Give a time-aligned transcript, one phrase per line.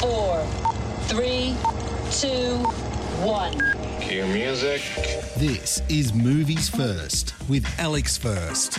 [0.00, 0.42] four,
[1.02, 1.54] three,
[2.10, 2.56] two,
[3.22, 3.52] one.
[4.00, 4.80] Cue music.
[5.36, 8.78] This is Movies First with Alex First.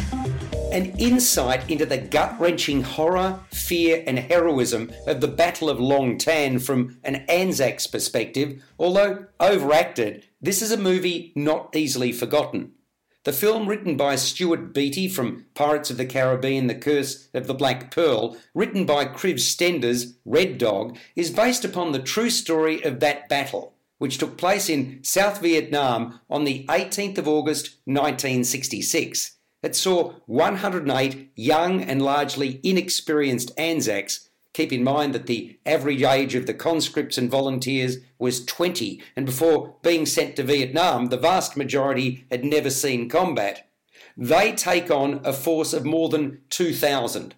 [0.72, 6.18] An insight into the gut wrenching horror, fear, and heroism of the Battle of Long
[6.18, 12.72] Tan from an Anzacs perspective, although overacted, this is a movie not easily forgotten.
[13.24, 17.54] The film, written by Stuart Beattie from Pirates of the Caribbean The Curse of the
[17.54, 23.00] Black Pearl, written by Kriv Stenders, Red Dog, is based upon the true story of
[23.00, 29.38] that battle, which took place in South Vietnam on the 18th of August 1966.
[29.62, 36.36] It saw 108 young and largely inexperienced Anzacs Keep in mind that the average age
[36.36, 41.56] of the conscripts and volunteers was 20, and before being sent to Vietnam, the vast
[41.56, 43.70] majority had never seen combat.
[44.18, 47.34] They take on a force of more than 2,000.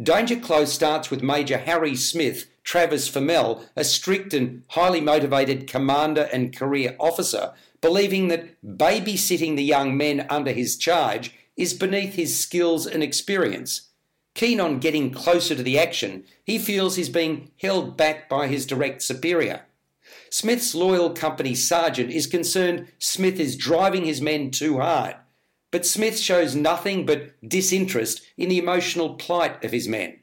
[0.00, 6.28] Danger Close starts with Major Harry Smith, Travis Fimmel, a strict and highly motivated commander
[6.32, 12.38] and career officer, believing that babysitting the young men under his charge is beneath his
[12.38, 13.89] skills and experience.
[14.34, 18.66] Keen on getting closer to the action, he feels he's being held back by his
[18.66, 19.62] direct superior.
[20.30, 25.16] Smith's loyal company sergeant is concerned Smith is driving his men too hard,
[25.70, 30.18] but Smith shows nothing but disinterest in the emotional plight of his men.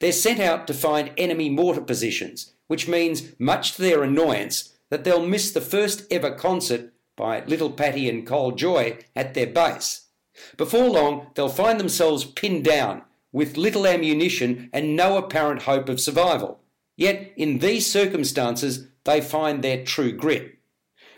[0.00, 5.04] They're sent out to find enemy mortar positions, which means, much to their annoyance, that
[5.04, 10.06] they'll miss the first ever concert by Little Patty and Col Joye at their base.
[10.56, 13.02] Before long, they'll find themselves pinned down
[13.36, 16.58] with little ammunition and no apparent hope of survival.
[16.96, 20.56] Yet, in these circumstances, they find their true grit.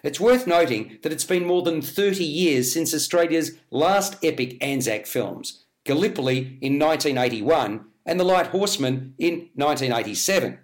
[0.02, 5.06] It's worth noting that it's been more than 30 years since Australia's last epic Anzac
[5.06, 10.58] films, Gallipoli in 1981 and The Lighthorsemen in 1987.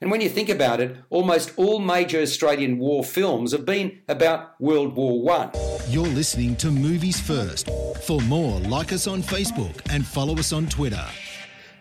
[0.00, 4.60] And when you think about it, almost all major Australian war films have been about
[4.60, 5.52] World War One.
[5.88, 7.70] You're listening to Movies First.
[8.02, 11.06] For more, like us on Facebook and follow us on Twitter.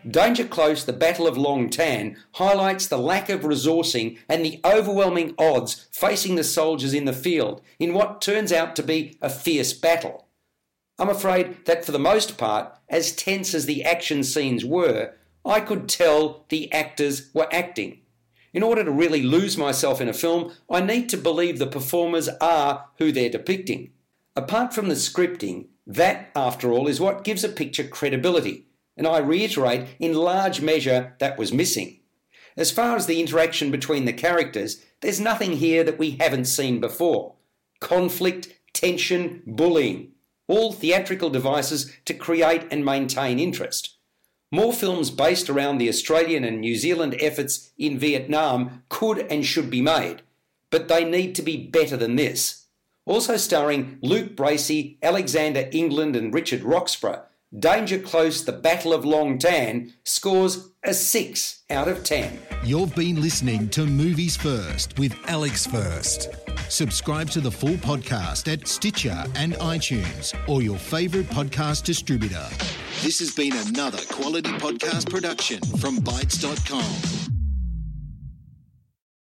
[0.07, 5.33] Danger Close, The Battle of Long Tan highlights the lack of resourcing and the overwhelming
[5.39, 9.73] odds facing the soldiers in the field in what turns out to be a fierce
[9.73, 10.27] battle.
[10.99, 15.61] I'm afraid that for the most part, as tense as the action scenes were, I
[15.61, 18.01] could tell the actors were acting.
[18.53, 22.29] In order to really lose myself in a film, I need to believe the performers
[22.39, 23.89] are who they're depicting.
[24.35, 29.19] Apart from the scripting, that, after all, is what gives a picture credibility, and I
[29.19, 31.99] reiterate, in large measure, that was missing.
[32.57, 36.79] As far as the interaction between the characters, there's nothing here that we haven't seen
[36.79, 37.35] before.
[37.79, 40.11] Conflict, tension, bullying,
[40.47, 43.97] all theatrical devices to create and maintain interest.
[44.51, 49.69] More films based around the Australian and New Zealand efforts in Vietnam could and should
[49.69, 50.21] be made,
[50.69, 52.64] but they need to be better than this.
[53.05, 57.21] Also starring Luke Bracey, Alexander England, and Richard Roxburgh,
[57.57, 62.39] Danger Close The Battle of Long Tan scores a 6 out of 10.
[62.63, 66.29] You've been listening to Movies First with Alex First.
[66.67, 72.47] Subscribe to the full podcast at Stitcher and iTunes or your favourite podcast distributor.
[73.03, 77.24] This has been another quality podcast production from Bytes.com.